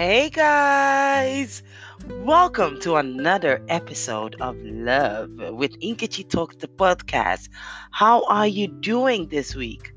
Hey 0.00 0.30
guys, 0.30 1.62
welcome 2.08 2.80
to 2.80 2.96
another 2.96 3.62
episode 3.68 4.34
of 4.40 4.56
Love 4.62 5.28
with 5.52 5.78
Nkechi 5.78 6.26
Talks 6.26 6.56
the 6.56 6.68
podcast. 6.68 7.50
How 7.90 8.24
are 8.24 8.46
you 8.46 8.66
doing 8.66 9.28
this 9.28 9.54
week? 9.54 9.92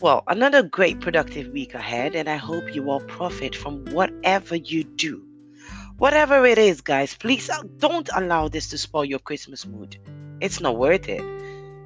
Well, 0.00 0.24
another 0.26 0.64
great 0.64 0.98
productive 0.98 1.46
week 1.52 1.74
ahead, 1.74 2.16
and 2.16 2.28
I 2.28 2.38
hope 2.38 2.74
you 2.74 2.90
all 2.90 3.02
profit 3.02 3.54
from 3.54 3.84
whatever 3.92 4.56
you 4.56 4.82
do. 4.82 5.24
Whatever 5.98 6.44
it 6.44 6.58
is, 6.58 6.80
guys, 6.80 7.14
please 7.14 7.48
uh, 7.48 7.62
don't 7.76 8.10
allow 8.16 8.48
this 8.48 8.68
to 8.70 8.78
spoil 8.78 9.04
your 9.04 9.20
Christmas 9.20 9.64
mood. 9.64 9.96
It's 10.40 10.60
not 10.60 10.76
worth 10.76 11.08
it. 11.08 11.22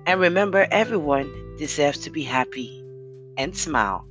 And 0.06 0.18
remember, 0.18 0.66
everyone 0.70 1.28
deserves 1.58 1.98
to 2.04 2.10
be 2.10 2.22
happy 2.22 2.82
and 3.36 3.54
smile 3.54 4.08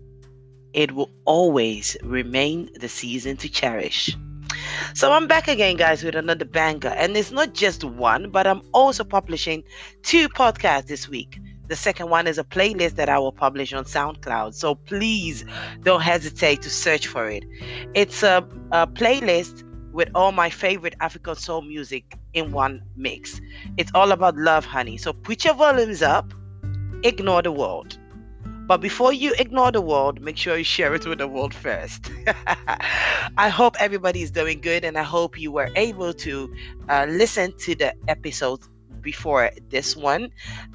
it 0.73 0.93
will 0.93 1.09
always 1.25 1.95
remain 2.03 2.69
the 2.79 2.89
season 2.89 3.37
to 3.37 3.49
cherish. 3.49 4.15
So 4.93 5.11
I'm 5.11 5.27
back 5.27 5.47
again, 5.47 5.77
guys, 5.77 6.03
with 6.03 6.15
another 6.15 6.45
banger. 6.45 6.89
And 6.89 7.15
it's 7.17 7.31
not 7.31 7.53
just 7.53 7.83
one, 7.83 8.29
but 8.29 8.45
I'm 8.45 8.61
also 8.73 9.03
publishing 9.03 9.63
two 10.03 10.29
podcasts 10.29 10.87
this 10.87 11.07
week. 11.07 11.39
The 11.67 11.75
second 11.75 12.09
one 12.09 12.27
is 12.27 12.37
a 12.37 12.43
playlist 12.43 12.95
that 12.95 13.09
I 13.09 13.17
will 13.17 13.31
publish 13.31 13.73
on 13.73 13.85
SoundCloud. 13.85 14.53
So 14.53 14.75
please 14.75 15.45
don't 15.81 16.01
hesitate 16.01 16.61
to 16.63 16.69
search 16.69 17.07
for 17.07 17.29
it. 17.29 17.45
It's 17.93 18.21
a, 18.21 18.47
a 18.71 18.85
playlist 18.85 19.63
with 19.93 20.09
all 20.13 20.31
my 20.31 20.49
favorite 20.49 20.95
African 20.99 21.35
soul 21.35 21.61
music 21.61 22.17
in 22.33 22.51
one 22.51 22.83
mix. 22.95 23.39
It's 23.77 23.91
all 23.93 24.11
about 24.11 24.35
love, 24.35 24.65
honey. 24.65 24.97
So 24.97 25.13
put 25.13 25.45
your 25.45 25.53
volumes 25.53 26.01
up, 26.01 26.33
ignore 27.03 27.41
the 27.41 27.51
world. 27.51 27.97
But 28.65 28.79
before 28.79 29.11
you 29.11 29.33
ignore 29.37 29.71
the 29.71 29.81
world, 29.81 30.21
make 30.21 30.37
sure 30.37 30.57
you 30.57 30.63
share 30.63 30.93
it 30.95 31.05
with 31.05 31.17
the 31.17 31.27
world 31.27 31.53
first. 31.53 32.09
I 33.37 33.49
hope 33.49 33.75
everybody 33.79 34.21
is 34.21 34.31
doing 34.31 34.61
good 34.61 34.85
and 34.85 34.97
I 34.97 35.03
hope 35.03 35.37
you 35.39 35.51
were 35.51 35.69
able 35.75 36.13
to 36.13 36.53
uh, 36.87 37.05
listen 37.09 37.53
to 37.59 37.75
the 37.75 37.93
episode 38.07 38.61
before 39.01 39.51
this 39.69 39.97
one. 39.97 40.29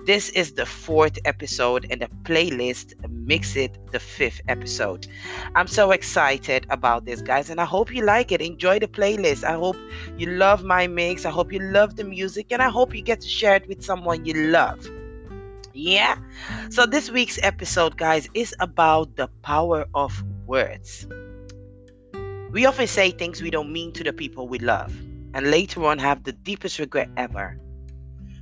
This 0.05 0.29
is 0.31 0.53
the 0.53 0.67
fourth 0.67 1.19
episode 1.25 1.87
and 1.91 2.03
the 2.03 2.09
playlist 2.25 2.93
makes 3.09 3.57
it 3.57 3.79
the 3.91 3.99
fifth 3.99 4.43
episode. 4.49 5.07
I'm 5.55 5.67
so 5.67 5.91
excited 5.91 6.67
about 6.69 7.07
this, 7.07 7.23
guys, 7.23 7.49
and 7.49 7.59
I 7.59 7.65
hope 7.65 7.93
you 7.93 8.05
like 8.05 8.31
it. 8.33 8.43
Enjoy 8.43 8.79
the 8.79 8.89
playlist. 8.89 9.45
I 9.45 9.55
hope 9.55 9.77
you 10.19 10.27
love 10.27 10.63
my 10.63 10.87
mix. 10.87 11.25
I 11.25 11.31
hope 11.31 11.53
you 11.53 11.61
love 11.61 11.97
the 11.97 12.05
music, 12.05 12.53
and 12.53 12.63
I 12.63 12.69
hope 12.69 12.95
you 12.95 13.01
get 13.01 13.23
to 13.23 13.29
share 13.29 13.57
it 13.57 13.67
with 13.67 13.83
someone 13.83 14.25
you 14.27 14.35
love. 14.35 14.87
Yeah. 15.79 16.19
So 16.71 16.87
this 16.87 17.09
week's 17.09 17.39
episode, 17.41 17.97
guys, 17.97 18.29
is 18.35 18.53
about 18.59 19.15
the 19.15 19.29
power 19.43 19.87
of 19.95 20.25
words. 20.45 21.07
We 22.51 22.67
often 22.67 22.89
say 22.89 23.13
things 23.13 23.41
we 23.41 23.51
don't 23.51 23.73
mean 23.73 23.93
to 23.93 24.03
the 24.03 24.13
people 24.13 24.49
we 24.49 24.59
love, 24.59 24.93
and 25.35 25.53
later 25.53 25.87
on 25.87 26.01
have 26.01 26.25
the 26.25 26.33
deepest 26.33 26.81
regret 26.81 27.09
ever. 27.17 27.61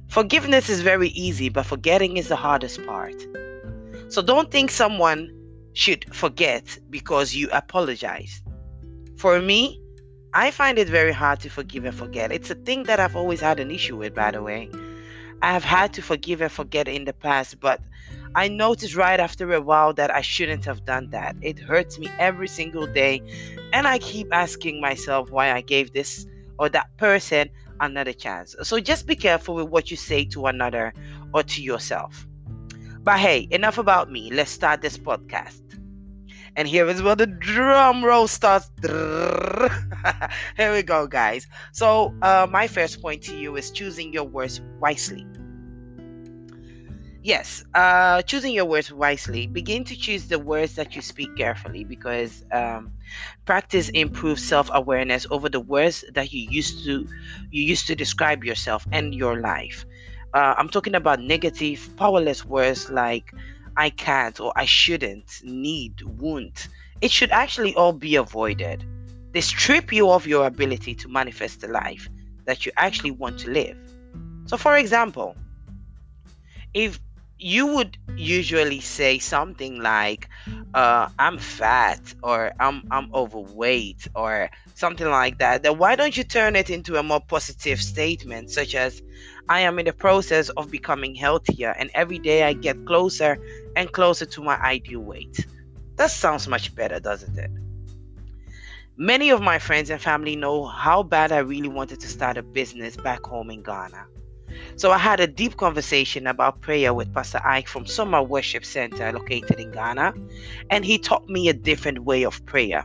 Forgiveness 0.08 0.70
is 0.70 0.80
very 0.80 1.08
easy, 1.10 1.50
but 1.50 1.66
forgetting 1.66 2.16
is 2.16 2.28
the 2.28 2.36
hardest 2.36 2.82
part. 2.86 3.26
So 4.08 4.22
don't 4.22 4.50
think 4.50 4.70
someone 4.70 5.30
should 5.74 6.06
forget 6.14 6.78
because 6.88 7.34
you 7.34 7.50
apologize. 7.52 8.40
For 9.18 9.42
me, 9.42 9.78
I 10.32 10.50
find 10.50 10.78
it 10.78 10.88
very 10.88 11.12
hard 11.12 11.40
to 11.40 11.50
forgive 11.50 11.84
and 11.84 11.94
forget. 11.94 12.32
It's 12.32 12.50
a 12.50 12.54
thing 12.54 12.84
that 12.84 12.98
I've 12.98 13.14
always 13.14 13.40
had 13.42 13.60
an 13.60 13.70
issue 13.70 13.98
with, 13.98 14.14
by 14.14 14.30
the 14.30 14.42
way. 14.42 14.70
I 15.42 15.52
have 15.52 15.64
had 15.64 15.92
to 15.94 16.02
forgive 16.02 16.40
and 16.40 16.50
forget 16.50 16.88
in 16.88 17.04
the 17.04 17.12
past, 17.12 17.60
but 17.60 17.80
I 18.34 18.48
noticed 18.48 18.96
right 18.96 19.18
after 19.18 19.52
a 19.52 19.60
while 19.60 19.92
that 19.94 20.14
I 20.14 20.20
shouldn't 20.20 20.64
have 20.64 20.84
done 20.84 21.08
that. 21.10 21.36
It 21.40 21.58
hurts 21.58 21.98
me 21.98 22.08
every 22.18 22.48
single 22.48 22.86
day, 22.86 23.22
and 23.72 23.86
I 23.86 23.98
keep 23.98 24.28
asking 24.32 24.80
myself 24.80 25.30
why 25.30 25.52
I 25.52 25.60
gave 25.60 25.92
this 25.92 26.26
or 26.58 26.68
that 26.70 26.86
person 26.96 27.50
another 27.80 28.12
chance. 28.12 28.54
So 28.62 28.80
just 28.80 29.06
be 29.06 29.16
careful 29.16 29.54
with 29.54 29.68
what 29.68 29.90
you 29.90 29.96
say 29.96 30.24
to 30.26 30.46
another 30.46 30.92
or 31.32 31.42
to 31.42 31.62
yourself. 31.62 32.26
But 33.02 33.18
hey, 33.18 33.46
enough 33.50 33.78
about 33.78 34.10
me. 34.10 34.30
Let's 34.32 34.50
start 34.50 34.82
this 34.82 34.98
podcast. 34.98 35.60
And 36.56 36.66
here 36.66 36.88
is 36.88 37.02
where 37.02 37.16
the 37.16 37.26
drum 37.26 38.04
roll 38.04 38.26
starts. 38.26 38.70
here 40.56 40.72
we 40.72 40.82
go, 40.82 41.06
guys. 41.06 41.46
So, 41.72 42.14
uh, 42.22 42.46
my 42.50 42.66
first 42.66 43.02
point 43.02 43.22
to 43.24 43.36
you 43.36 43.56
is 43.56 43.70
choosing 43.70 44.12
your 44.12 44.24
words 44.24 44.60
wisely. 44.80 45.26
Yes, 47.22 47.64
uh, 47.74 48.22
choosing 48.22 48.54
your 48.54 48.66
words 48.66 48.92
wisely. 48.92 49.48
Begin 49.48 49.84
to 49.84 49.96
choose 49.96 50.28
the 50.28 50.38
words 50.38 50.76
that 50.76 50.94
you 50.94 51.02
speak 51.02 51.36
carefully 51.36 51.84
because 51.84 52.44
um, 52.52 52.92
practice 53.44 53.88
improves 53.90 54.42
self-awareness 54.42 55.26
over 55.30 55.48
the 55.48 55.60
words 55.60 56.04
that 56.14 56.32
you 56.32 56.48
used 56.48 56.84
to 56.84 57.06
you 57.50 57.64
used 57.64 57.88
to 57.88 57.96
describe 57.96 58.44
yourself 58.44 58.86
and 58.92 59.14
your 59.14 59.40
life. 59.40 59.84
Uh, 60.34 60.54
I'm 60.56 60.68
talking 60.68 60.94
about 60.94 61.20
negative, 61.20 61.90
powerless 61.96 62.44
words 62.44 62.90
like 62.90 63.32
I 63.76 63.90
can't 63.90 64.38
or 64.40 64.52
I 64.56 64.64
shouldn't, 64.64 65.40
need, 65.42 66.02
won't. 66.02 66.68
It 67.00 67.10
should 67.10 67.30
actually 67.30 67.74
all 67.74 67.92
be 67.92 68.16
avoided. 68.16 68.84
They 69.32 69.40
strip 69.40 69.92
you 69.92 70.10
of 70.10 70.26
your 70.26 70.46
ability 70.46 70.94
to 70.96 71.08
manifest 71.08 71.60
the 71.60 71.68
life 71.68 72.08
that 72.46 72.64
you 72.66 72.72
actually 72.76 73.12
want 73.12 73.38
to 73.40 73.50
live. 73.50 73.76
So, 74.46 74.56
for 74.56 74.76
example, 74.76 75.36
if 76.74 76.98
you 77.38 77.66
would 77.66 77.98
usually 78.16 78.80
say 78.80 79.18
something 79.18 79.80
like 79.82 80.28
uh, 80.74 81.06
i'm 81.18 81.38
fat 81.38 82.00
or 82.22 82.52
i'm 82.60 82.82
i'm 82.90 83.08
overweight 83.14 84.06
or 84.14 84.50
something 84.74 85.08
like 85.08 85.38
that 85.38 85.62
then 85.62 85.76
why 85.78 85.94
don't 85.96 86.16
you 86.16 86.24
turn 86.24 86.56
it 86.56 86.70
into 86.70 86.96
a 86.96 87.02
more 87.02 87.20
positive 87.28 87.80
statement 87.80 88.50
such 88.50 88.74
as 88.74 89.02
i 89.48 89.60
am 89.60 89.78
in 89.78 89.84
the 89.86 89.92
process 89.92 90.48
of 90.50 90.70
becoming 90.70 91.14
healthier 91.14 91.74
and 91.78 91.90
every 91.94 92.18
day 92.18 92.42
i 92.44 92.52
get 92.54 92.76
closer 92.86 93.36
and 93.76 93.92
closer 93.92 94.26
to 94.26 94.42
my 94.42 94.56
ideal 94.56 95.00
weight 95.00 95.46
that 95.96 96.10
sounds 96.10 96.48
much 96.48 96.74
better 96.74 96.98
doesn't 96.98 97.38
it 97.38 97.50
many 98.96 99.30
of 99.30 99.40
my 99.40 99.58
friends 99.58 99.90
and 99.90 100.00
family 100.00 100.34
know 100.34 100.64
how 100.66 101.02
bad 101.02 101.30
i 101.30 101.38
really 101.38 101.68
wanted 101.68 102.00
to 102.00 102.08
start 102.08 102.36
a 102.36 102.42
business 102.42 102.96
back 102.96 103.24
home 103.24 103.50
in 103.50 103.62
ghana 103.62 104.06
so 104.76 104.90
I 104.90 104.98
had 104.98 105.20
a 105.20 105.26
deep 105.26 105.56
conversation 105.56 106.26
about 106.26 106.60
prayer 106.60 106.94
with 106.94 107.12
Pastor 107.12 107.40
Ike 107.44 107.68
from 107.68 107.86
Summer 107.86 108.22
Worship 108.22 108.64
Center 108.64 109.12
located 109.12 109.58
in 109.58 109.70
Ghana, 109.70 110.14
and 110.70 110.84
he 110.84 110.98
taught 110.98 111.28
me 111.28 111.48
a 111.48 111.52
different 111.52 112.00
way 112.04 112.24
of 112.24 112.44
prayer. 112.46 112.84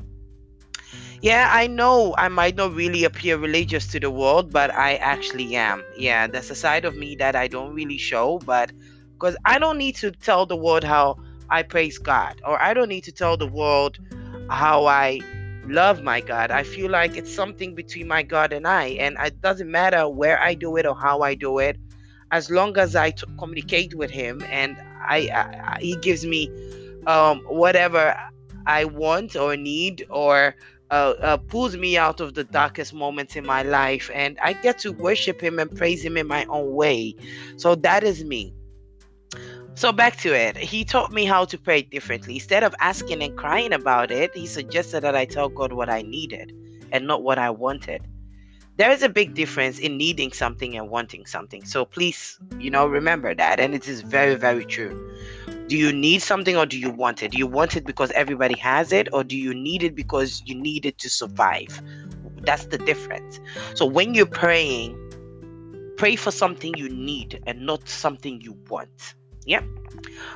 Yeah, 1.21 1.49
I 1.51 1.67
know 1.67 2.15
I 2.17 2.29
might 2.29 2.55
not 2.55 2.73
really 2.73 3.03
appear 3.03 3.37
religious 3.37 3.85
to 3.87 3.99
the 3.99 4.09
world, 4.09 4.51
but 4.51 4.73
I 4.73 4.95
actually 4.95 5.55
am. 5.55 5.83
Yeah, 5.95 6.27
that's 6.27 6.49
a 6.49 6.55
side 6.55 6.83
of 6.83 6.95
me 6.95 7.15
that 7.17 7.35
I 7.35 7.47
don't 7.47 7.75
really 7.75 7.99
show, 7.99 8.39
but 8.39 8.71
because 9.21 9.37
I 9.45 9.59
don't 9.59 9.77
need 9.77 9.95
to 9.97 10.09
tell 10.09 10.47
the 10.47 10.55
world 10.55 10.83
how 10.83 11.19
I 11.47 11.61
praise 11.61 11.99
God, 11.99 12.41
or 12.43 12.59
I 12.59 12.73
don't 12.73 12.89
need 12.89 13.03
to 13.03 13.11
tell 13.11 13.37
the 13.37 13.45
world 13.45 13.99
how 14.49 14.87
I 14.87 15.19
love 15.67 16.01
my 16.01 16.21
God. 16.21 16.49
I 16.49 16.63
feel 16.63 16.89
like 16.89 17.15
it's 17.15 17.31
something 17.31 17.75
between 17.75 18.07
my 18.07 18.23
God 18.23 18.51
and 18.51 18.67
I, 18.67 18.85
and 18.99 19.17
it 19.19 19.39
doesn't 19.39 19.69
matter 19.69 20.09
where 20.09 20.41
I 20.41 20.55
do 20.55 20.75
it 20.77 20.87
or 20.87 20.95
how 20.95 21.21
I 21.21 21.35
do 21.35 21.59
it, 21.59 21.77
as 22.31 22.49
long 22.49 22.79
as 22.79 22.95
I 22.95 23.11
t- 23.11 23.27
communicate 23.37 23.93
with 23.93 24.09
Him 24.09 24.41
and 24.49 24.75
I, 25.07 25.29
I, 25.29 25.77
He 25.79 25.97
gives 25.97 26.25
me 26.25 26.49
um, 27.05 27.41
whatever 27.41 28.17
I 28.65 28.85
want 28.85 29.35
or 29.35 29.55
need 29.55 30.03
or 30.09 30.55
uh, 30.89 31.13
uh, 31.21 31.37
pulls 31.37 31.77
me 31.77 31.95
out 31.95 32.21
of 32.21 32.33
the 32.33 32.43
darkest 32.43 32.91
moments 32.91 33.35
in 33.35 33.45
my 33.45 33.61
life, 33.61 34.09
and 34.15 34.39
I 34.41 34.53
get 34.53 34.79
to 34.79 34.91
worship 34.91 35.41
Him 35.41 35.59
and 35.59 35.69
praise 35.69 36.03
Him 36.03 36.17
in 36.17 36.25
my 36.25 36.45
own 36.45 36.73
way. 36.73 37.15
So 37.57 37.75
that 37.75 38.03
is 38.03 38.23
me. 38.23 38.55
So 39.75 39.91
back 39.91 40.17
to 40.17 40.33
it. 40.33 40.57
He 40.57 40.83
taught 40.83 41.11
me 41.11 41.25
how 41.25 41.45
to 41.45 41.57
pray 41.57 41.81
differently. 41.81 42.35
Instead 42.35 42.63
of 42.63 42.75
asking 42.79 43.23
and 43.23 43.35
crying 43.37 43.73
about 43.73 44.11
it, 44.11 44.35
he 44.35 44.45
suggested 44.45 45.01
that 45.01 45.15
I 45.15 45.25
tell 45.25 45.49
God 45.49 45.73
what 45.73 45.89
I 45.89 46.01
needed 46.01 46.53
and 46.91 47.07
not 47.07 47.23
what 47.23 47.39
I 47.39 47.49
wanted. 47.49 48.07
There 48.77 48.91
is 48.91 49.03
a 49.03 49.09
big 49.09 49.33
difference 49.33 49.79
in 49.79 49.97
needing 49.97 50.31
something 50.31 50.77
and 50.77 50.89
wanting 50.89 51.25
something. 51.25 51.65
So 51.65 51.85
please, 51.85 52.39
you 52.59 52.69
know, 52.69 52.85
remember 52.85 53.33
that. 53.33 53.59
And 53.59 53.73
it 53.73 53.87
is 53.87 54.01
very, 54.01 54.35
very 54.35 54.65
true. 54.65 54.93
Do 55.67 55.77
you 55.77 55.93
need 55.93 56.21
something 56.21 56.57
or 56.57 56.65
do 56.65 56.77
you 56.77 56.89
want 56.89 57.23
it? 57.23 57.31
Do 57.31 57.37
you 57.37 57.47
want 57.47 57.75
it 57.75 57.85
because 57.85 58.11
everybody 58.11 58.57
has 58.59 58.91
it 58.91 59.07
or 59.13 59.23
do 59.23 59.37
you 59.37 59.53
need 59.53 59.83
it 59.83 59.95
because 59.95 60.43
you 60.45 60.55
need 60.55 60.85
it 60.85 60.97
to 60.99 61.09
survive? 61.09 61.81
That's 62.41 62.65
the 62.65 62.77
difference. 62.77 63.39
So 63.75 63.85
when 63.85 64.13
you're 64.13 64.25
praying, 64.25 64.97
pray 65.97 66.15
for 66.15 66.31
something 66.31 66.75
you 66.75 66.89
need 66.89 67.41
and 67.47 67.65
not 67.65 67.87
something 67.87 68.41
you 68.41 68.57
want. 68.69 69.15
Yeah. 69.45 69.61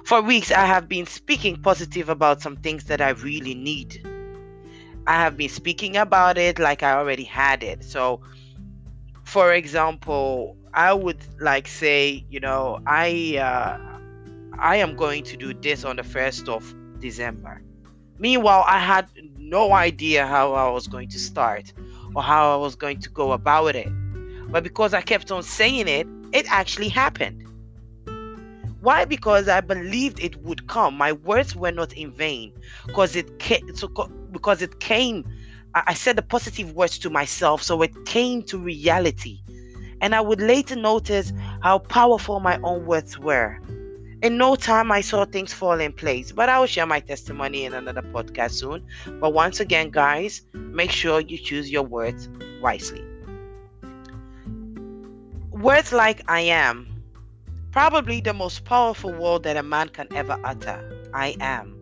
For 0.03 0.21
weeks, 0.21 0.51
I 0.51 0.65
have 0.65 0.87
been 0.87 1.05
speaking 1.05 1.61
positive 1.61 2.09
about 2.09 2.41
some 2.41 2.57
things 2.57 2.85
that 2.85 3.01
I 3.01 3.09
really 3.09 3.55
need. 3.55 4.05
I 5.07 5.13
have 5.13 5.37
been 5.37 5.49
speaking 5.49 5.97
about 5.97 6.37
it 6.37 6.57
like 6.59 6.81
I 6.83 6.93
already 6.93 7.23
had 7.23 7.63
it. 7.63 7.83
So, 7.83 8.21
for 9.23 9.53
example, 9.53 10.57
I 10.73 10.93
would 10.93 11.23
like 11.39 11.67
say, 11.67 12.25
you 12.29 12.39
know, 12.39 12.79
I 12.87 13.37
uh, 13.37 13.77
I 14.59 14.77
am 14.77 14.95
going 14.95 15.23
to 15.23 15.37
do 15.37 15.53
this 15.53 15.83
on 15.83 15.97
the 15.97 16.03
first 16.03 16.49
of 16.49 16.73
December. 16.99 17.61
Meanwhile, 18.17 18.63
I 18.67 18.79
had 18.79 19.07
no 19.37 19.73
idea 19.73 20.25
how 20.25 20.53
I 20.53 20.69
was 20.69 20.87
going 20.87 21.09
to 21.09 21.19
start 21.19 21.71
or 22.15 22.23
how 22.23 22.53
I 22.53 22.57
was 22.57 22.75
going 22.75 22.99
to 23.01 23.09
go 23.09 23.33
about 23.33 23.75
it. 23.75 23.89
But 24.49 24.63
because 24.63 24.93
I 24.93 25.01
kept 25.01 25.31
on 25.31 25.43
saying 25.43 25.87
it, 25.87 26.07
it 26.31 26.49
actually 26.49 26.89
happened. 26.89 27.44
Why? 28.85 29.03
Because 29.03 29.49
I 29.49 29.61
believed 29.61 30.19
it 30.19 30.35
would 30.43 30.67
come. 30.67 30.95
My 30.95 31.13
words 31.13 31.55
were 31.55 31.71
not 31.71 31.91
in 31.93 32.11
vain. 32.11 32.53
Because 32.85 33.15
it 33.15 33.39
came, 33.39 33.75
so, 33.75 33.87
because 34.31 34.61
it 34.61 34.79
came. 34.79 35.25
I 35.73 35.95
said 35.95 36.17
the 36.17 36.21
positive 36.21 36.73
words 36.73 36.99
to 36.99 37.09
myself, 37.09 37.63
so 37.63 37.81
it 37.81 38.05
came 38.05 38.43
to 38.43 38.59
reality. 38.59 39.39
And 40.01 40.13
I 40.13 40.21
would 40.21 40.39
later 40.39 40.75
notice 40.75 41.33
how 41.63 41.79
powerful 41.79 42.39
my 42.39 42.59
own 42.61 42.85
words 42.85 43.17
were. 43.17 43.59
In 44.21 44.37
no 44.37 44.55
time, 44.55 44.91
I 44.91 45.01
saw 45.01 45.25
things 45.25 45.51
fall 45.51 45.79
in 45.79 45.91
place, 45.91 46.31
but 46.31 46.47
I 46.47 46.59
will 46.59 46.67
share 46.67 46.85
my 46.85 46.99
testimony 46.99 47.65
in 47.65 47.73
another 47.73 48.03
podcast 48.03 48.51
soon. 48.51 48.85
But 49.19 49.33
once 49.33 49.59
again, 49.59 49.89
guys, 49.89 50.43
make 50.53 50.91
sure 50.91 51.21
you 51.21 51.39
choose 51.39 51.71
your 51.71 51.81
words 51.81 52.29
wisely. 52.61 53.03
Words 55.49 55.91
like 55.91 56.21
I 56.27 56.41
am 56.41 56.94
Probably 57.75 58.21
the 58.21 58.33
most 58.33 58.63
powerful 58.63 59.11
word 59.11 59.43
that 59.43 59.57
a 59.57 59.61
man 59.61 59.89
can 59.89 60.07
ever 60.15 60.39
utter 60.45 61.09
I 61.13 61.35
am. 61.41 61.75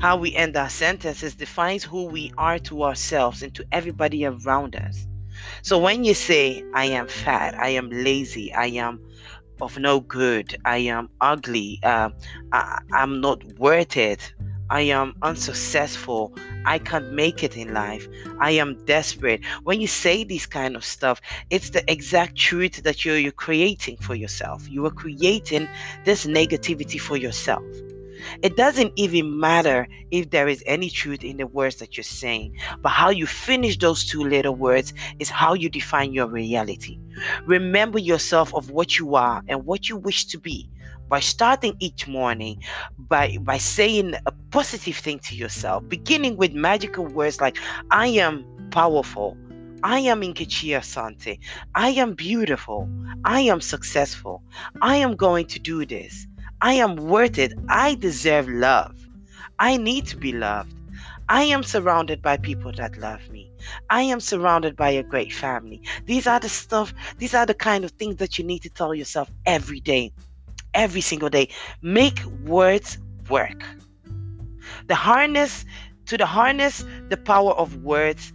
How 0.00 0.16
we 0.16 0.34
end 0.34 0.56
our 0.56 0.70
sentences 0.70 1.34
defines 1.34 1.84
who 1.84 2.04
we 2.04 2.32
are 2.38 2.58
to 2.60 2.84
ourselves 2.84 3.42
and 3.42 3.54
to 3.54 3.66
everybody 3.70 4.24
around 4.24 4.76
us. 4.76 5.06
So 5.60 5.78
when 5.78 6.04
you 6.04 6.14
say, 6.14 6.64
I 6.72 6.86
am 6.86 7.06
fat, 7.06 7.54
I 7.58 7.68
am 7.68 7.90
lazy, 7.90 8.50
I 8.54 8.68
am 8.68 8.98
of 9.60 9.78
no 9.78 10.00
good, 10.00 10.56
I 10.64 10.78
am 10.78 11.10
ugly, 11.20 11.80
uh, 11.82 12.08
I, 12.54 12.78
I'm 12.94 13.20
not 13.20 13.44
worth 13.58 13.94
it, 13.94 14.32
I 14.70 14.82
am 14.82 15.14
unsuccessful. 15.22 16.34
I 16.66 16.78
can't 16.78 17.12
make 17.12 17.42
it 17.42 17.56
in 17.56 17.72
life. 17.72 18.06
I 18.38 18.50
am 18.52 18.84
desperate. 18.84 19.42
When 19.64 19.80
you 19.80 19.86
say 19.86 20.24
these 20.24 20.44
kind 20.44 20.76
of 20.76 20.84
stuff, 20.84 21.22
it's 21.48 21.70
the 21.70 21.90
exact 21.90 22.36
truth 22.36 22.82
that 22.82 23.04
you're, 23.04 23.16
you're 23.16 23.32
creating 23.32 23.96
for 23.96 24.14
yourself. 24.14 24.68
You 24.68 24.84
are 24.84 24.90
creating 24.90 25.68
this 26.04 26.26
negativity 26.26 27.00
for 27.00 27.16
yourself. 27.16 27.64
It 28.42 28.56
doesn't 28.56 28.92
even 28.96 29.40
matter 29.40 29.88
if 30.10 30.30
there 30.30 30.48
is 30.48 30.62
any 30.66 30.90
truth 30.90 31.24
in 31.24 31.38
the 31.38 31.46
words 31.46 31.76
that 31.76 31.96
you're 31.96 32.04
saying, 32.04 32.58
but 32.82 32.90
how 32.90 33.08
you 33.10 33.26
finish 33.26 33.78
those 33.78 34.04
two 34.04 34.22
little 34.22 34.54
words 34.54 34.92
is 35.18 35.30
how 35.30 35.54
you 35.54 35.70
define 35.70 36.12
your 36.12 36.26
reality. 36.26 36.98
Remember 37.46 37.98
yourself 37.98 38.54
of 38.54 38.70
what 38.70 38.98
you 38.98 39.14
are 39.14 39.42
and 39.48 39.64
what 39.64 39.88
you 39.88 39.96
wish 39.96 40.26
to 40.26 40.38
be 40.38 40.68
by 41.08 41.20
starting 41.20 41.74
each 41.80 42.06
morning 42.06 42.62
by 42.98 43.36
by 43.42 43.58
saying 43.58 44.14
a 44.26 44.32
positive 44.50 44.96
thing 44.96 45.18
to 45.18 45.34
yourself 45.34 45.86
beginning 45.88 46.36
with 46.36 46.52
magical 46.52 47.06
words 47.06 47.40
like 47.40 47.56
i 47.90 48.06
am 48.06 48.44
powerful 48.70 49.36
I 49.84 50.00
am 50.00 50.22
Nkechi 50.22 50.70
Asante. 50.76 51.38
I 51.76 51.90
am 51.90 52.14
beautiful. 52.14 52.88
I 53.24 53.42
am 53.42 53.60
successful. 53.60 54.42
I 54.82 54.96
am 54.96 55.14
going 55.14 55.46
to 55.46 55.60
do 55.60 55.86
this. 55.86 56.26
I 56.60 56.74
am 56.74 56.96
worth 56.96 57.38
it. 57.38 57.52
I 57.68 57.94
deserve 57.94 58.48
love. 58.48 58.96
I 59.60 59.76
need 59.76 60.06
to 60.06 60.16
be 60.16 60.32
loved. 60.32 60.74
I 61.28 61.44
am 61.44 61.62
surrounded 61.62 62.22
by 62.22 62.38
people 62.38 62.72
that 62.72 62.96
love 62.98 63.28
me. 63.30 63.52
I 63.90 64.02
am 64.02 64.18
surrounded 64.18 64.74
by 64.74 64.90
a 64.90 65.02
great 65.02 65.32
family. 65.32 65.80
These 66.06 66.26
are 66.26 66.40
the 66.40 66.48
stuff, 66.48 66.92
these 67.18 67.34
are 67.34 67.46
the 67.46 67.54
kind 67.54 67.84
of 67.84 67.92
things 67.92 68.16
that 68.16 68.38
you 68.38 68.44
need 68.44 68.62
to 68.62 68.70
tell 68.70 68.94
yourself 68.94 69.30
every 69.46 69.80
day 69.80 70.12
every 70.78 71.00
single 71.00 71.28
day. 71.28 71.48
Make 71.82 72.24
words 72.46 72.98
work. 73.28 73.62
The 74.86 74.94
harness 74.94 75.64
to 76.06 76.16
the 76.16 76.24
harness 76.24 76.84
the 77.10 77.16
power 77.16 77.52
of 77.52 77.82
words 77.82 78.32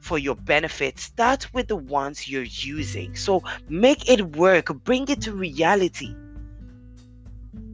for 0.00 0.18
your 0.18 0.36
benefit 0.36 1.00
start 1.00 1.52
with 1.52 1.66
the 1.66 1.76
ones 1.76 2.28
you're 2.28 2.42
using. 2.42 3.16
So 3.16 3.42
make 3.68 4.08
it 4.08 4.36
work, 4.36 4.66
bring 4.84 5.08
it 5.08 5.22
to 5.22 5.32
reality. 5.32 6.14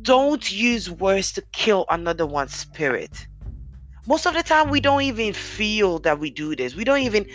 Don't 0.00 0.50
use 0.50 0.90
words 0.90 1.32
to 1.32 1.42
kill 1.52 1.84
another 1.90 2.26
one's 2.26 2.54
spirit. 2.54 3.26
Most 4.06 4.26
of 4.26 4.34
the 4.34 4.42
time, 4.42 4.70
we 4.70 4.80
don't 4.80 5.02
even 5.02 5.32
feel 5.32 6.00
that 6.00 6.18
we 6.18 6.30
do 6.30 6.56
this. 6.56 6.75
We 6.75 6.82
don't 6.82 7.02
even 7.02 7.26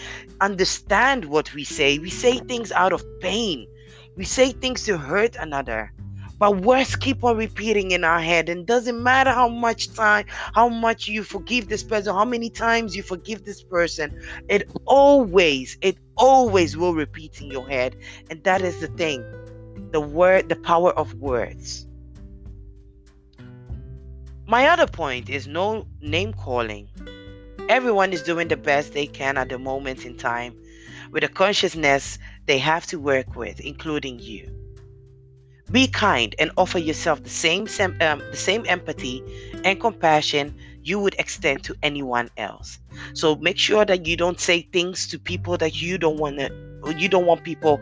understand 0.41 1.25
what 1.25 1.53
we 1.53 1.63
say. 1.63 1.97
We 1.97 2.09
say 2.09 2.39
things 2.39 2.73
out 2.73 2.91
of 2.91 3.05
pain. 3.21 3.67
We 4.17 4.25
say 4.25 4.51
things 4.51 4.83
to 4.85 4.97
hurt 4.97 5.37
another. 5.37 5.93
But 6.39 6.61
words 6.61 6.95
keep 6.95 7.23
on 7.23 7.37
repeating 7.37 7.91
in 7.91 8.03
our 8.03 8.19
head, 8.19 8.47
and 8.47 8.65
doesn't 8.65 9.01
matter 9.01 9.31
how 9.31 9.49
much 9.49 9.93
time, 9.93 10.25
how 10.29 10.69
much 10.69 11.07
you 11.07 11.23
forgive 11.23 11.67
this 11.67 11.83
person, 11.83 12.13
how 12.13 12.25
many 12.25 12.49
times 12.49 12.95
you 12.95 13.01
forgive 13.01 13.43
this 13.43 13.63
person, 13.63 14.19
it 14.47 14.69
always, 14.85 15.77
it 15.81 15.97
always 16.15 16.77
will 16.77 16.93
repeat 16.93 17.41
in 17.41 17.49
your 17.49 17.67
head. 17.67 17.95
And 18.29 18.43
that 18.43 18.61
is 18.61 18.79
the 18.79 18.87
thing 18.87 19.25
the 19.91 20.01
word, 20.01 20.49
the 20.49 20.55
power 20.55 20.91
of 20.93 21.13
words. 21.15 21.87
My 24.45 24.67
other 24.67 24.87
point 24.87 25.29
is 25.29 25.47
no 25.47 25.87
name 26.01 26.33
calling. 26.33 26.87
Everyone 27.69 28.13
is 28.13 28.23
doing 28.23 28.47
the 28.47 28.57
best 28.57 28.93
they 28.93 29.07
can 29.07 29.37
at 29.37 29.49
the 29.49 29.59
moment 29.59 30.05
in 30.05 30.17
time 30.17 30.55
with 31.11 31.23
a 31.23 31.27
consciousness 31.27 32.17
they 32.45 32.57
have 32.57 32.85
to 32.87 32.99
work 32.99 33.35
with, 33.35 33.59
including 33.59 34.19
you. 34.19 34.66
Be 35.71 35.87
kind 35.87 36.33
and 36.39 36.51
offer 36.57 36.79
yourself 36.79 37.23
the 37.23 37.29
same 37.29 37.67
um, 38.01 38.19
the 38.31 38.37
same 38.37 38.65
empathy 38.67 39.23
and 39.63 39.79
compassion 39.79 40.55
you 40.83 40.99
would 40.99 41.15
extend 41.19 41.63
to 41.65 41.75
anyone 41.83 42.29
else. 42.37 42.79
So 43.13 43.35
make 43.35 43.57
sure 43.57 43.83
that 43.83 44.05
you 44.05 44.15
don't 44.15 44.39
say 44.39 44.61
things 44.71 45.07
to 45.07 45.19
people 45.19 45.57
that 45.57 45.81
you 45.81 45.97
don't 45.97 46.17
want 46.17 46.39
to 46.39 46.49
you 46.97 47.09
don't 47.09 47.25
want 47.25 47.43
people 47.43 47.81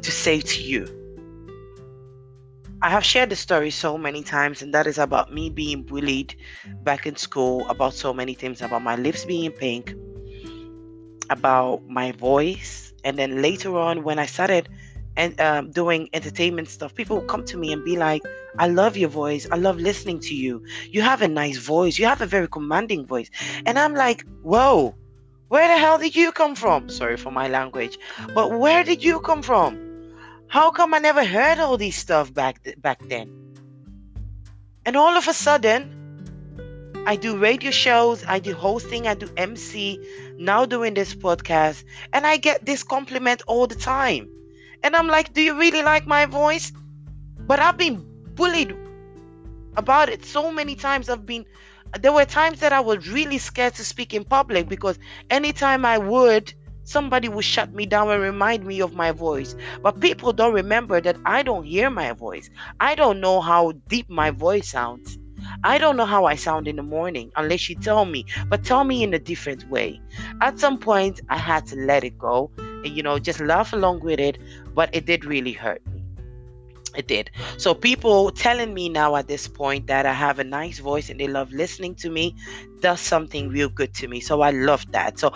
to 0.00 0.10
say 0.10 0.40
to 0.40 0.62
you. 0.62 0.86
I 2.82 2.90
have 2.90 3.04
shared 3.04 3.30
the 3.30 3.36
story 3.36 3.70
so 3.70 3.98
many 3.98 4.22
times, 4.22 4.62
and 4.62 4.72
that 4.74 4.86
is 4.86 4.98
about 4.98 5.32
me 5.32 5.50
being 5.50 5.82
bullied 5.82 6.36
back 6.82 7.06
in 7.06 7.16
school, 7.16 7.68
about 7.68 7.94
so 7.94 8.12
many 8.12 8.34
things, 8.34 8.60
about 8.60 8.82
my 8.82 8.96
lips 8.96 9.24
being 9.24 9.50
pink, 9.50 9.94
about 11.30 11.86
my 11.88 12.12
voice, 12.12 12.92
and 13.02 13.18
then 13.18 13.42
later 13.42 13.76
on 13.76 14.04
when 14.04 14.18
I 14.18 14.26
started 14.26 14.68
and 15.16 15.40
um, 15.40 15.70
doing 15.70 16.08
entertainment 16.12 16.68
stuff, 16.68 16.94
people 16.94 17.18
will 17.18 17.26
come 17.26 17.44
to 17.46 17.56
me 17.56 17.72
and 17.72 17.84
be 17.84 17.96
like, 17.96 18.22
I 18.58 18.68
love 18.68 18.96
your 18.96 19.08
voice. 19.08 19.46
I 19.50 19.56
love 19.56 19.78
listening 19.78 20.20
to 20.20 20.34
you. 20.34 20.64
You 20.90 21.02
have 21.02 21.22
a 21.22 21.28
nice 21.28 21.58
voice. 21.58 21.98
You 21.98 22.06
have 22.06 22.20
a 22.20 22.26
very 22.26 22.48
commanding 22.48 23.06
voice. 23.06 23.30
And 23.64 23.78
I'm 23.78 23.94
like, 23.94 24.24
whoa, 24.42 24.94
where 25.48 25.68
the 25.68 25.78
hell 25.78 25.98
did 25.98 26.16
you 26.16 26.32
come 26.32 26.54
from? 26.54 26.88
Sorry 26.88 27.16
for 27.16 27.30
my 27.30 27.48
language, 27.48 27.98
but 28.34 28.58
where 28.58 28.82
did 28.82 29.04
you 29.04 29.20
come 29.20 29.42
from? 29.42 29.78
How 30.48 30.70
come 30.70 30.94
I 30.94 30.98
never 30.98 31.24
heard 31.24 31.58
all 31.58 31.76
these 31.76 31.96
stuff 31.96 32.32
back 32.32 32.62
th- 32.64 32.80
back 32.80 33.00
then? 33.08 33.30
And 34.84 34.96
all 34.96 35.16
of 35.16 35.28
a 35.28 35.32
sudden, 35.32 35.92
I 37.06 37.14
do 37.14 37.36
radio 37.36 37.70
shows, 37.70 38.24
I 38.26 38.40
do 38.40 38.54
hosting, 38.54 39.06
I 39.06 39.14
do 39.14 39.28
MC, 39.36 40.00
now 40.38 40.66
doing 40.66 40.94
this 40.94 41.14
podcast, 41.14 41.84
and 42.12 42.26
I 42.26 42.36
get 42.36 42.66
this 42.66 42.82
compliment 42.82 43.42
all 43.46 43.68
the 43.68 43.76
time. 43.76 44.28
And 44.82 44.94
I'm 44.94 45.08
like, 45.08 45.32
do 45.32 45.42
you 45.42 45.58
really 45.58 45.82
like 45.82 46.06
my 46.06 46.26
voice? 46.26 46.72
But 47.40 47.60
I've 47.60 47.76
been 47.76 48.04
bullied 48.34 48.76
about 49.76 50.08
it 50.08 50.24
so 50.24 50.50
many 50.50 50.74
times. 50.74 51.08
I've 51.08 51.26
been, 51.26 51.44
there 52.00 52.12
were 52.12 52.24
times 52.24 52.60
that 52.60 52.72
I 52.72 52.80
was 52.80 53.08
really 53.08 53.38
scared 53.38 53.74
to 53.74 53.84
speak 53.84 54.14
in 54.14 54.24
public 54.24 54.68
because 54.68 54.98
anytime 55.30 55.84
I 55.84 55.98
would, 55.98 56.52
somebody 56.84 57.28
would 57.28 57.44
shut 57.44 57.72
me 57.74 57.86
down 57.86 58.10
and 58.10 58.22
remind 58.22 58.64
me 58.64 58.80
of 58.80 58.94
my 58.94 59.12
voice. 59.12 59.56
But 59.82 60.00
people 60.00 60.32
don't 60.32 60.54
remember 60.54 61.00
that 61.00 61.16
I 61.24 61.42
don't 61.42 61.64
hear 61.64 61.90
my 61.90 62.12
voice. 62.12 62.48
I 62.80 62.94
don't 62.94 63.20
know 63.20 63.40
how 63.40 63.72
deep 63.88 64.08
my 64.08 64.30
voice 64.30 64.68
sounds. 64.68 65.18
I 65.62 65.78
don't 65.78 65.96
know 65.96 66.06
how 66.06 66.24
I 66.24 66.34
sound 66.34 66.66
in 66.66 66.76
the 66.76 66.82
morning 66.82 67.30
unless 67.36 67.68
you 67.68 67.76
tell 67.76 68.04
me, 68.04 68.24
but 68.48 68.64
tell 68.64 68.84
me 68.84 69.02
in 69.02 69.14
a 69.14 69.18
different 69.18 69.68
way. 69.70 70.00
At 70.40 70.58
some 70.58 70.78
point, 70.78 71.20
I 71.28 71.36
had 71.38 71.66
to 71.66 71.76
let 71.76 72.04
it 72.04 72.18
go 72.18 72.50
you 72.84 73.02
know, 73.02 73.18
just 73.18 73.40
laugh 73.40 73.72
along 73.72 74.00
with 74.00 74.20
it, 74.20 74.38
but 74.74 74.90
it 74.94 75.06
did 75.06 75.24
really 75.24 75.52
hurt 75.52 75.82
me. 75.86 76.02
It 76.96 77.08
did. 77.08 77.30
So, 77.58 77.74
people 77.74 78.30
telling 78.30 78.72
me 78.72 78.88
now 78.88 79.16
at 79.16 79.28
this 79.28 79.46
point 79.48 79.86
that 79.86 80.06
I 80.06 80.12
have 80.14 80.38
a 80.38 80.44
nice 80.44 80.78
voice 80.78 81.10
and 81.10 81.20
they 81.20 81.28
love 81.28 81.52
listening 81.52 81.94
to 81.96 82.10
me 82.10 82.34
does 82.80 83.00
something 83.00 83.48
real 83.50 83.68
good 83.68 83.92
to 83.94 84.08
me. 84.08 84.20
So, 84.20 84.40
I 84.40 84.50
love 84.50 84.90
that. 84.92 85.18
So, 85.18 85.32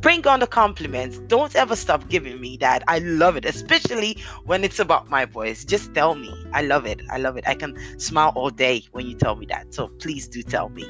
bring 0.00 0.24
on 0.28 0.38
the 0.38 0.46
compliments. 0.46 1.18
Don't 1.26 1.56
ever 1.56 1.74
stop 1.74 2.08
giving 2.08 2.40
me 2.40 2.56
that. 2.58 2.84
I 2.86 3.00
love 3.00 3.36
it, 3.36 3.44
especially 3.44 4.16
when 4.44 4.62
it's 4.62 4.78
about 4.78 5.10
my 5.10 5.24
voice. 5.24 5.64
Just 5.64 5.92
tell 5.94 6.14
me. 6.14 6.32
I 6.52 6.62
love 6.62 6.86
it. 6.86 7.00
I 7.10 7.18
love 7.18 7.36
it. 7.36 7.42
I 7.48 7.54
can 7.54 7.74
smile 7.98 8.32
all 8.36 8.50
day 8.50 8.84
when 8.92 9.06
you 9.08 9.16
tell 9.16 9.34
me 9.34 9.46
that. 9.46 9.74
So 9.74 9.88
please 9.98 10.28
do 10.28 10.42
tell 10.44 10.68
me. 10.68 10.86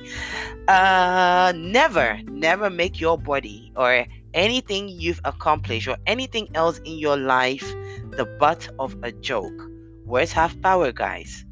Uh, 0.69 1.55
never, 1.57 2.21
never 2.25 2.69
make 2.69 3.01
your 3.01 3.17
body 3.17 3.73
or 3.75 4.07
anything 4.37 4.89
you've 4.89 5.21
accomplished 5.25 5.89
or 5.89 5.97
anything 6.07 6.49
else 6.55 6.79
in 6.85 6.99
your 6.99 7.17
life 7.17 7.67
the 8.13 8.25
butt 8.39 8.69
of 8.79 8.97
a 9.03 9.11
joke. 9.11 9.69
Words 10.05 10.33
have 10.33 10.61
power, 10.63 10.93
guys. 10.93 11.45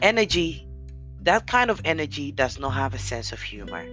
Energy, 0.00 0.68
that 1.22 1.46
kind 1.46 1.70
of 1.70 1.80
energy 1.84 2.30
does 2.30 2.58
not 2.58 2.70
have 2.70 2.94
a 2.94 2.98
sense 2.98 3.32
of 3.32 3.42
humor. 3.42 3.84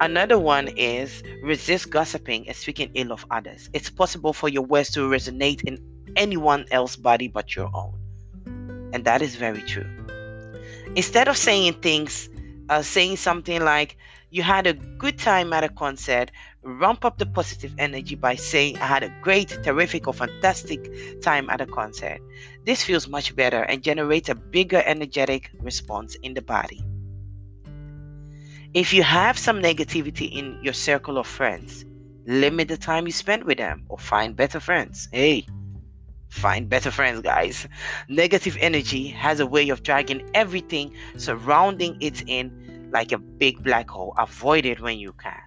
Another 0.00 0.38
one 0.38 0.68
is 0.76 1.22
resist 1.42 1.90
gossiping 1.90 2.46
and 2.46 2.56
speaking 2.56 2.90
ill 2.94 3.12
of 3.12 3.26
others. 3.30 3.68
It's 3.72 3.90
possible 3.90 4.32
for 4.32 4.48
your 4.48 4.62
words 4.62 4.90
to 4.92 5.00
resonate 5.00 5.64
in 5.64 5.78
anyone 6.16 6.66
else's 6.70 6.96
body 6.96 7.28
but 7.28 7.56
your 7.56 7.70
own. 7.74 7.94
And 8.92 9.04
that 9.04 9.22
is 9.22 9.34
very 9.34 9.62
true. 9.62 9.86
Instead 10.94 11.28
of 11.28 11.36
saying 11.36 11.74
things, 11.74 12.28
uh, 12.68 12.82
saying 12.82 13.16
something 13.16 13.62
like, 13.62 13.96
you 14.36 14.42
had 14.42 14.66
a 14.66 14.74
good 14.74 15.18
time 15.18 15.54
at 15.54 15.64
a 15.64 15.68
concert, 15.70 16.30
ramp 16.62 17.06
up 17.06 17.16
the 17.16 17.24
positive 17.24 17.72
energy 17.78 18.14
by 18.14 18.34
saying, 18.34 18.76
I 18.76 18.86
had 18.86 19.02
a 19.02 19.08
great, 19.22 19.48
terrific, 19.64 20.06
or 20.06 20.12
fantastic 20.12 21.22
time 21.22 21.48
at 21.48 21.62
a 21.62 21.66
concert. 21.66 22.20
This 22.66 22.84
feels 22.84 23.08
much 23.08 23.34
better 23.34 23.62
and 23.62 23.82
generates 23.82 24.28
a 24.28 24.34
bigger 24.34 24.82
energetic 24.84 25.50
response 25.62 26.16
in 26.16 26.34
the 26.34 26.42
body. 26.42 26.84
If 28.74 28.92
you 28.92 29.02
have 29.04 29.38
some 29.38 29.62
negativity 29.62 30.30
in 30.30 30.58
your 30.62 30.74
circle 30.74 31.16
of 31.16 31.26
friends, 31.26 31.86
limit 32.26 32.68
the 32.68 32.76
time 32.76 33.06
you 33.06 33.12
spend 33.12 33.44
with 33.44 33.56
them 33.56 33.86
or 33.88 33.96
find 33.96 34.36
better 34.36 34.60
friends. 34.60 35.08
Hey, 35.12 35.46
find 36.28 36.68
better 36.68 36.90
friends, 36.90 37.22
guys. 37.22 37.66
Negative 38.10 38.58
energy 38.60 39.08
has 39.08 39.40
a 39.40 39.46
way 39.46 39.70
of 39.70 39.82
dragging 39.82 40.28
everything 40.34 40.92
surrounding 41.16 41.96
it 42.02 42.22
in 42.28 42.65
like 42.96 43.12
a 43.12 43.18
big 43.18 43.62
black 43.62 43.90
hole. 43.90 44.14
Avoid 44.16 44.64
it 44.64 44.80
when 44.80 44.98
you 44.98 45.12
can. 45.24 45.44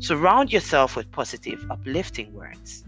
Surround 0.00 0.52
yourself 0.52 0.96
with 0.96 1.10
positive, 1.10 1.64
uplifting 1.70 2.30
words. 2.34 2.84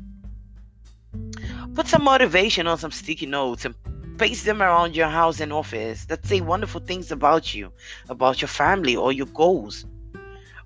Put 1.74 1.86
some 1.88 2.04
motivation 2.04 2.66
on 2.66 2.76
some 2.76 2.90
sticky 2.90 3.24
notes 3.24 3.64
and 3.64 3.74
paste 4.18 4.44
them 4.44 4.60
around 4.60 4.94
your 4.94 5.08
house 5.08 5.40
and 5.40 5.50
office 5.50 6.04
that 6.10 6.26
say 6.26 6.40
wonderful 6.42 6.82
things 6.82 7.10
about 7.10 7.54
you, 7.54 7.72
about 8.10 8.42
your 8.42 8.52
family, 8.62 8.94
or 8.96 9.10
your 9.12 9.30
goals. 9.42 9.86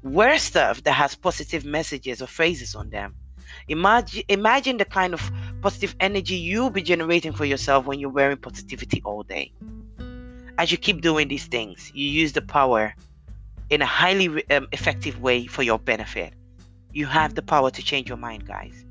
Wear 0.03 0.37
stuff 0.51 0.83
that 0.83 0.97
has 1.03 1.15
positive 1.15 1.65
messages 1.65 2.21
or 2.21 2.27
phrases 2.27 2.75
on 2.75 2.91
them. 2.91 3.15
Imagine, 3.69 4.25
imagine 4.29 4.77
the 4.77 4.85
kind 4.85 5.15
of 5.15 5.23
positive 5.63 5.95
energy 6.01 6.35
you'll 6.35 6.77
be 6.79 6.83
generating 6.83 7.33
for 7.33 7.45
yourself 7.45 7.87
when 7.87 8.01
you're 8.01 8.17
wearing 8.19 8.39
positivity 8.39 9.01
all 9.05 9.23
day. 9.23 9.53
As 10.59 10.73
you 10.73 10.77
keep 10.77 11.01
doing 11.01 11.29
these 11.29 11.47
things, 11.47 11.93
you 11.95 12.11
use 12.11 12.33
the 12.33 12.43
power 12.43 12.93
in 13.71 13.81
a 13.81 13.87
highly 13.87 14.27
um, 14.51 14.67
effective 14.73 15.21
way 15.23 15.47
for 15.47 15.63
your 15.63 15.79
benefit. 15.79 16.35
You 16.93 17.07
have 17.07 17.37
the 17.37 17.43
power 17.43 17.71
to 17.71 17.81
change 17.81 18.09
your 18.09 18.19
mind, 18.19 18.45
guys. 18.45 18.85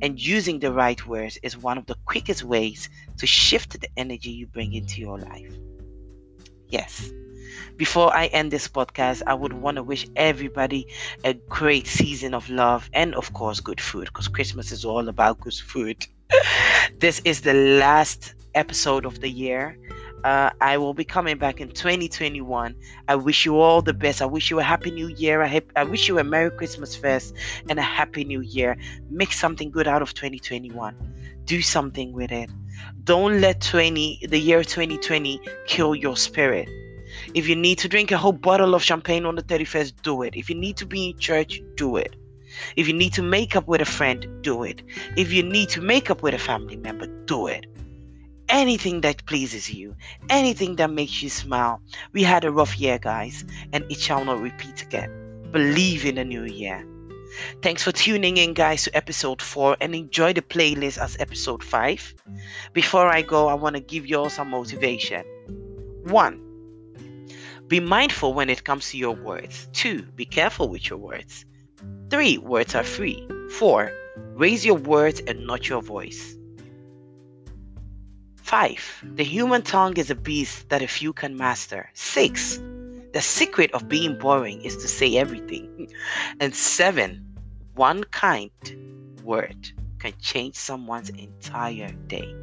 And 0.00 0.20
using 0.20 0.60
the 0.60 0.72
right 0.72 1.04
words 1.04 1.36
is 1.42 1.56
one 1.56 1.78
of 1.78 1.86
the 1.86 1.96
quickest 2.04 2.44
ways 2.44 2.88
to 3.16 3.26
shift 3.26 3.80
the 3.80 3.88
energy 3.96 4.30
you 4.30 4.46
bring 4.46 4.72
into 4.72 5.00
your 5.00 5.18
life. 5.18 5.52
Yes. 6.68 7.10
Before 7.76 8.16
I 8.16 8.26
end 8.26 8.52
this 8.52 8.68
podcast, 8.68 9.22
I 9.26 9.34
would 9.34 9.54
want 9.54 9.78
to 9.78 9.82
wish 9.82 10.06
everybody 10.14 10.86
a 11.24 11.34
great 11.34 11.88
season 11.88 12.34
of 12.34 12.48
love 12.48 12.88
and, 12.92 13.16
of 13.16 13.32
course, 13.32 13.58
good 13.58 13.80
food 13.80 14.06
because 14.06 14.28
Christmas 14.28 14.70
is 14.70 14.84
all 14.84 15.08
about 15.08 15.40
good 15.40 15.54
food. 15.54 16.06
this 17.00 17.20
is 17.24 17.40
the 17.40 17.54
last 17.54 18.34
episode 18.54 19.04
of 19.04 19.20
the 19.20 19.28
year. 19.28 19.76
Uh, 20.24 20.50
I 20.60 20.78
will 20.78 20.94
be 20.94 21.04
coming 21.04 21.38
back 21.38 21.60
in 21.60 21.68
2021. 21.68 22.74
I 23.06 23.14
wish 23.14 23.44
you 23.44 23.60
all 23.60 23.82
the 23.82 23.92
best. 23.94 24.20
I 24.20 24.26
wish 24.26 24.50
you 24.50 24.58
a 24.58 24.62
happy 24.62 24.90
new 24.90 25.08
year. 25.08 25.42
I, 25.42 25.62
I 25.76 25.84
wish 25.84 26.08
you 26.08 26.18
a 26.18 26.24
Merry 26.24 26.50
Christmas 26.50 26.96
first 26.96 27.34
and 27.68 27.78
a 27.78 27.82
happy 27.82 28.24
new 28.24 28.40
year. 28.40 28.76
Make 29.10 29.32
something 29.32 29.70
good 29.70 29.86
out 29.86 30.02
of 30.02 30.14
2021. 30.14 30.96
Do 31.44 31.62
something 31.62 32.12
with 32.12 32.32
it. 32.32 32.50
Don't 33.04 33.40
let 33.40 33.60
20 33.60 34.26
the 34.28 34.38
year 34.38 34.64
2020 34.64 35.40
kill 35.66 35.94
your 35.94 36.16
spirit. 36.16 36.68
If 37.34 37.48
you 37.48 37.56
need 37.56 37.78
to 37.78 37.88
drink 37.88 38.10
a 38.10 38.18
whole 38.18 38.32
bottle 38.32 38.74
of 38.74 38.82
champagne 38.82 39.24
on 39.24 39.36
the 39.36 39.42
31st, 39.42 40.02
do 40.02 40.22
it. 40.22 40.34
If 40.36 40.50
you 40.50 40.56
need 40.56 40.76
to 40.78 40.86
be 40.86 41.10
in 41.10 41.18
church, 41.18 41.60
do 41.76 41.96
it. 41.96 42.16
If 42.76 42.88
you 42.88 42.94
need 42.94 43.12
to 43.14 43.22
make 43.22 43.54
up 43.54 43.68
with 43.68 43.80
a 43.80 43.84
friend, 43.84 44.26
do 44.42 44.62
it. 44.62 44.82
If 45.16 45.32
you 45.32 45.42
need 45.42 45.68
to 45.70 45.80
make 45.80 46.10
up 46.10 46.22
with 46.22 46.34
a 46.34 46.38
family 46.38 46.76
member, 46.76 47.06
do 47.24 47.46
it 47.46 47.66
anything 48.48 49.00
that 49.02 49.24
pleases 49.26 49.72
you, 49.72 49.94
anything 50.30 50.76
that 50.76 50.90
makes 50.90 51.22
you 51.22 51.30
smile. 51.30 51.80
We 52.12 52.22
had 52.22 52.44
a 52.44 52.52
rough 52.52 52.78
year, 52.78 52.98
guys, 52.98 53.44
and 53.72 53.84
it 53.90 53.98
shall 53.98 54.24
not 54.24 54.40
repeat 54.40 54.82
again. 54.82 55.10
Believe 55.52 56.04
in 56.04 56.16
the 56.16 56.24
new 56.24 56.44
year. 56.44 56.86
Thanks 57.62 57.82
for 57.82 57.92
tuning 57.92 58.36
in, 58.36 58.54
guys, 58.54 58.84
to 58.84 58.96
episode 58.96 59.42
4 59.42 59.76
and 59.80 59.94
enjoy 59.94 60.32
the 60.32 60.42
playlist 60.42 60.98
as 60.98 61.16
episode 61.20 61.62
5. 61.62 62.14
Before 62.72 63.06
I 63.06 63.22
go, 63.22 63.48
I 63.48 63.54
want 63.54 63.76
to 63.76 63.80
give 63.80 64.06
you 64.06 64.18
all 64.18 64.30
some 64.30 64.50
motivation. 64.50 65.24
1. 66.04 66.44
Be 67.68 67.80
mindful 67.80 68.32
when 68.32 68.48
it 68.48 68.64
comes 68.64 68.90
to 68.90 68.96
your 68.96 69.14
words. 69.14 69.68
2. 69.74 70.02
Be 70.16 70.24
careful 70.24 70.68
with 70.68 70.88
your 70.88 70.98
words. 70.98 71.44
3. 72.08 72.38
Words 72.38 72.74
are 72.74 72.84
free. 72.84 73.28
4. 73.50 73.92
Raise 74.34 74.64
your 74.64 74.76
words 74.76 75.20
and 75.26 75.46
not 75.46 75.68
your 75.68 75.82
voice. 75.82 76.37
5. 78.48 79.04
The 79.16 79.24
human 79.24 79.60
tongue 79.60 79.98
is 79.98 80.08
a 80.08 80.14
beast 80.14 80.70
that 80.70 80.80
a 80.80 80.88
few 80.88 81.12
can 81.12 81.36
master. 81.36 81.90
6. 81.92 82.58
The 83.12 83.20
secret 83.20 83.70
of 83.72 83.90
being 83.90 84.16
boring 84.18 84.62
is 84.62 84.74
to 84.78 84.88
say 84.88 85.18
everything. 85.18 85.92
And 86.40 86.54
7. 86.54 87.22
One 87.74 88.04
kind 88.04 88.50
word 89.22 89.68
can 89.98 90.14
change 90.18 90.54
someone's 90.54 91.10
entire 91.10 91.92
day. 92.06 92.34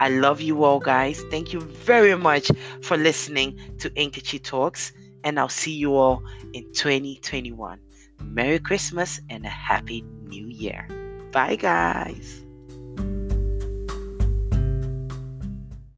I 0.00 0.08
love 0.08 0.40
you 0.40 0.64
all, 0.64 0.80
guys. 0.80 1.22
Thank 1.30 1.52
you 1.52 1.60
very 1.60 2.16
much 2.16 2.50
for 2.80 2.96
listening 2.96 3.60
to 3.80 3.90
Nkechi 3.90 4.42
Talks, 4.42 4.90
and 5.22 5.38
I'll 5.38 5.50
see 5.50 5.74
you 5.74 5.96
all 5.96 6.22
in 6.54 6.64
2021. 6.72 7.78
Merry 8.22 8.58
Christmas 8.58 9.20
and 9.28 9.44
a 9.44 9.50
Happy 9.50 10.00
New 10.28 10.46
Year. 10.46 10.88
Bye, 11.30 11.56
guys. 11.56 12.42